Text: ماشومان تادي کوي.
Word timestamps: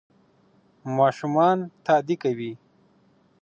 ماشومان 0.97 1.57
تادي 1.85 2.15
کوي. 2.23 2.51